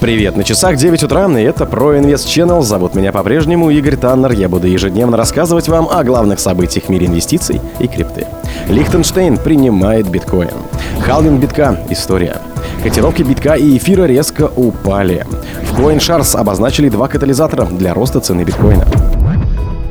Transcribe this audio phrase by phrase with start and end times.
[0.00, 2.62] Привет, на часах 9 утра, и это ProInvest Channel.
[2.62, 4.30] Зовут меня по-прежнему Игорь Таннер.
[4.30, 8.28] Я буду ежедневно рассказывать вам о главных событиях в мире инвестиций и крипты.
[8.68, 10.52] Лихтенштейн принимает биткоин.
[11.00, 11.80] Халвинг битка.
[11.90, 12.36] История.
[12.84, 15.26] Котировки битка и эфира резко упали.
[15.62, 18.86] В CoinShares обозначили два катализатора для роста цены биткоина.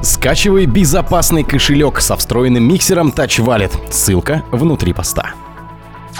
[0.00, 3.72] Скачивай безопасный кошелек со встроенным миксером Touch Wallet.
[3.90, 5.32] Ссылка внутри поста.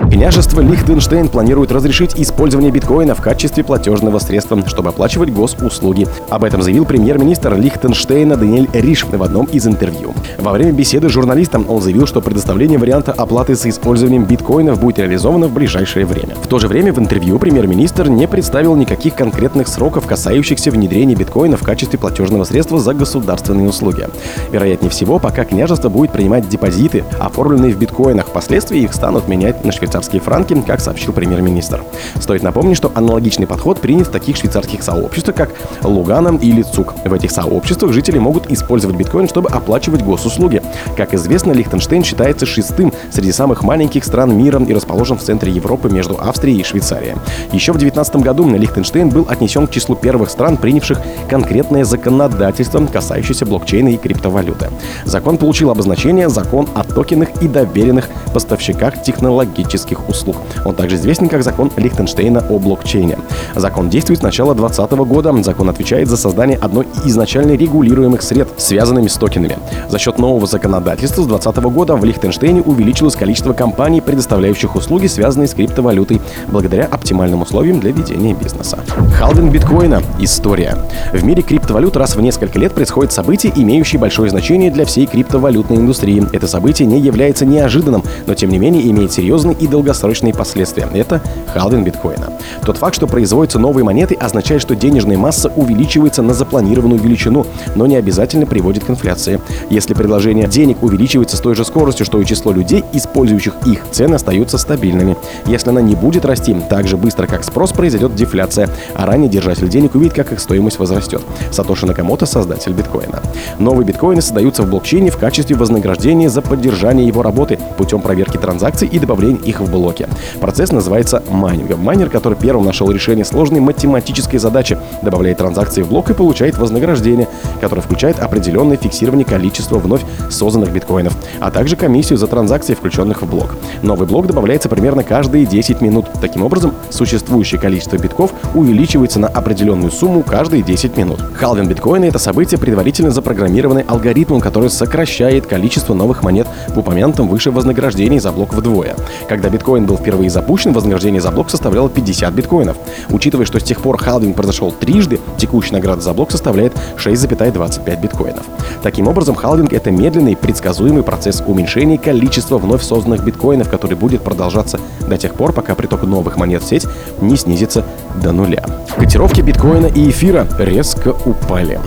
[0.00, 6.08] Княжество Лихтенштейн планирует разрешить использование биткоина в качестве платежного средства, чтобы оплачивать госуслуги.
[6.30, 10.12] Об этом заявил премьер-министр Лихтенштейна Даниэль Риш в одном из интервью.
[10.38, 14.98] Во время беседы с журналистом он заявил, что предоставление варианта оплаты с использованием биткоинов будет
[14.98, 16.34] реализовано в ближайшее время.
[16.42, 21.56] В то же время в интервью премьер-министр не представил никаких конкретных сроков, касающихся внедрения биткоина
[21.56, 24.08] в качестве платежного средства за государственные услуги.
[24.50, 29.70] Вероятнее всего, пока княжество будет принимать депозиты, оформленные в биткоинах, впоследствии их станут менять на
[29.70, 29.83] швейцарские
[30.20, 31.82] франки, как сообщил премьер-министр.
[32.20, 35.50] Стоит напомнить, что аналогичный подход принят в таких швейцарских сообществах, как
[35.82, 36.94] Лугана или Цук.
[37.04, 40.62] В этих сообществах жители могут использовать биткоин, чтобы оплачивать госуслуги.
[40.96, 45.90] Как известно, Лихтенштейн считается шестым среди самых маленьких стран мира и расположен в центре Европы
[45.90, 47.16] между Австрией и Швейцарией.
[47.52, 53.46] Еще в 2019 году Лихтенштейн был отнесен к числу первых стран, принявших конкретное законодательство, касающееся
[53.46, 54.70] блокчейна и криптовалюты.
[55.04, 60.36] Закон получил обозначение «Закон о токенах и доверенных поставщиках технологических технических услуг.
[60.64, 63.18] Он также известен как закон Лихтенштейна о блокчейне.
[63.54, 65.42] Закон действует с начала 2020 года.
[65.42, 69.56] Закон отвечает за создание одной из изначально регулируемых средств, связанными с токенами.
[69.88, 75.46] За счет нового законодательства с 2020 года в Лихтенштейне увеличилось количество компаний, предоставляющих услуги, связанные
[75.46, 78.78] с криптовалютой, благодаря оптимальным условиям для ведения бизнеса.
[79.18, 80.02] Халвинг биткоина.
[80.18, 80.76] История.
[81.12, 85.76] В мире криптовалют раз в несколько лет происходит событие, имеющее большое значение для всей криптовалютной
[85.76, 86.26] индустрии.
[86.32, 90.88] Это событие не является неожиданным, но тем не менее имеет серьезный долгосрочные последствия.
[90.92, 91.20] Это
[91.52, 92.32] халвинг биткоина.
[92.64, 97.86] Тот факт, что производятся новые монеты, означает, что денежная масса увеличивается на запланированную величину, но
[97.86, 99.40] не обязательно приводит к инфляции.
[99.70, 104.14] Если предложение денег увеличивается с той же скоростью, что и число людей, использующих их, цены
[104.14, 105.16] остаются стабильными.
[105.46, 109.68] Если она не будет расти так же быстро, как спрос, произойдет дефляция, а ранее держатель
[109.68, 111.22] денег увидит, как их стоимость возрастет.
[111.50, 113.22] Сатоши Накамото– создатель биткоина.
[113.58, 118.88] Новые биткоины создаются в блокчейне в качестве вознаграждения за поддержание его работы путем проверки транзакций
[118.88, 120.08] и добавления их в блоке.
[120.40, 121.80] Процесс называется майнингом.
[121.80, 127.28] Майнер, который первым нашел решение сложной математической задачи, добавляет транзакции в блок и получает вознаграждение,
[127.60, 133.30] которое включает определенное фиксирование количества вновь созданных биткоинов, а также комиссию за транзакции, включенных в
[133.30, 133.56] блок.
[133.82, 136.06] Новый блок добавляется примерно каждые 10 минут.
[136.20, 141.20] Таким образом, существующее количество битков увеличивается на определенную сумму каждые 10 минут.
[141.34, 147.50] Халвин биткоина— это событие, предварительно запрограммированное алгоритмом, который сокращает количество новых монет в упомянутом выше
[147.50, 148.96] вознаграждении за блок вдвое.
[149.28, 152.76] Когда биткоин был впервые запущен, вознаграждение за блок составляло 50 биткоинов.
[153.10, 158.44] Учитывая, что с тех пор халвинг произошел трижды, текущая награда за блок составляет 6,25 биткоинов.
[158.82, 164.78] Таким образом, халвинг— это медленный, предсказуемый процесс уменьшения количества вновь созданных биткоинов, который будет продолжаться
[165.08, 166.86] до тех пор, пока приток новых монет в сеть
[167.20, 167.84] не снизится
[168.22, 168.64] до нуля.
[168.96, 171.80] Котировки биткоина и эфира резко упали.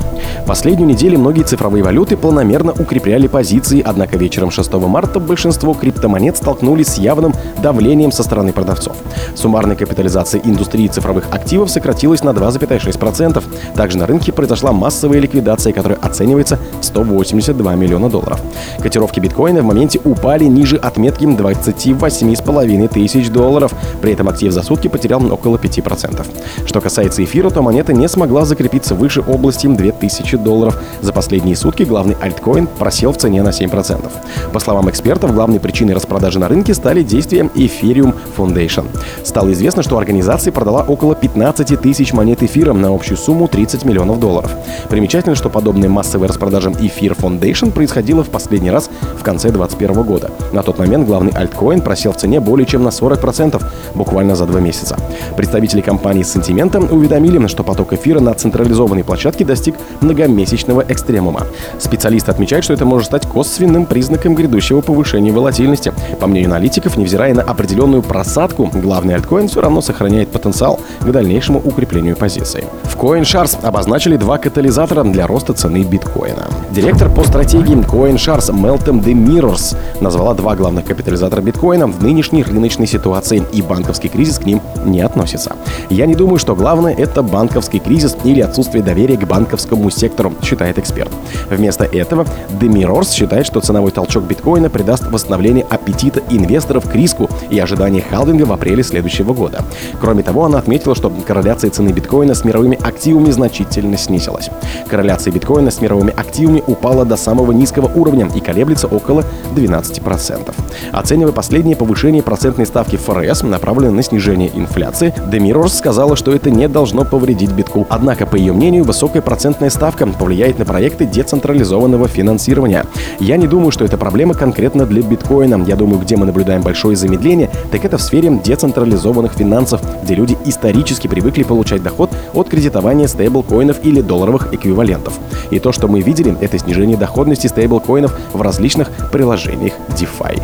[0.45, 6.88] Последнюю неделю многие цифровые валюты планомерно укрепляли позиции, однако вечером 6 марта большинство криптомонет столкнулись
[6.88, 8.96] с явным давлением со стороны продавцов.
[9.35, 13.44] Суммарная капитализация индустрии цифровых активов сократилась на 2,6%.
[13.75, 18.40] Также на рынке произошла массовая ликвидация, которая оценивается в 182 миллиона долларов.
[18.81, 23.74] Котировки биткоина в моменте упали ниже отметки 28,5 тысяч долларов.
[24.02, 26.25] При этом актив за сутки потерял около 5%.
[26.66, 30.78] Что касается эфира, то монета не смогла закрепиться выше области 2000 долларов.
[31.02, 34.12] За последние сутки главный альткоин просел в цене на 7%.
[34.53, 38.86] По словам экспертов, главной причиной распродажи на рынке стали действия Ethereum Foundation.
[39.24, 44.20] Стало известно, что организация продала около 15 тысяч монет эфира на общую сумму 30 миллионов
[44.20, 44.52] долларов.
[44.90, 50.31] Примечательно, что подобная массовая распродажа Эфир Foundation происходила в последний раз в конце 2021 года.
[50.52, 53.64] На тот момент главный альткоин просел в цене более чем на 40%,
[53.96, 54.98] буквально за два месяца.
[55.36, 61.45] Представители компании Sentiment уведомили, что поток эфира на централизованной площадке достиг многомесячного экстремума.
[61.80, 65.94] Специалисты отмечают, что это может стать косвенным признаком грядущего повышения волатильности.
[66.19, 71.60] По мнению аналитиков, невзирая на определенную просадку, главный альткоин все равно сохраняет потенциал к дальнейшему
[71.60, 72.64] укреплению позиции.
[72.84, 76.46] В CoinShares обозначили два катализатора для роста цены биткоина.
[76.69, 82.86] Директор по стратегии CoinShares Meltem de Mirrors назвала два главных капитализатора биткоина в нынешней рыночной
[82.86, 85.56] ситуации, и банковский кризис к ним не относится.
[85.90, 90.78] Я не думаю, что главное это банковский кризис или отсутствие доверия к банковскому сектору, считает
[90.78, 91.12] эксперт.
[91.50, 92.28] Вместо этого
[92.62, 98.44] Demiros считает, что ценовой толчок биткоина придаст восстановление аппетита инвесторов к риску и ожидания халвинга
[98.44, 99.63] в апреле следующего года.
[100.01, 104.50] Кроме того, она отметила, что корреляция цены биткоина с мировыми активами значительно снизилась.
[104.89, 109.24] Корреляция биткоина с мировыми активами упала до самого низкого уровня и колеблется около
[109.56, 110.54] 12%.
[110.92, 116.68] Оценивая последнее повышение процентной ставки ФРС, направленное на снижение инфляции, Демирорс сказала, что это не
[116.68, 117.88] должно повредить битку.
[117.89, 122.86] Однако, по ее мнению, высокая процентная ставка повлияет на проекты децентрализованного финансирования.
[123.19, 125.63] Я не думаю, что это проблема конкретно для биткоина.
[125.65, 130.38] Я думаю, где мы наблюдаем большое замедление, так это в сфере децентрализованных финансов, где люди
[130.46, 135.14] исторически привыкли получать доход от кредитования стейблкоинов или долларовых эквивалентов.
[135.52, 140.42] И то, что мы видели, это снижение доходности стейблкоинов в различных приложениях DeFi.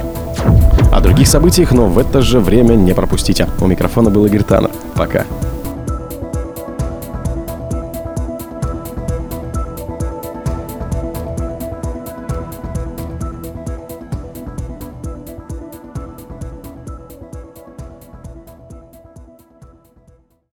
[0.92, 3.48] О других событиях, но в это же время не пропустите.
[3.60, 4.72] У микрофона был Игорь Таннер.
[4.96, 5.26] Пока.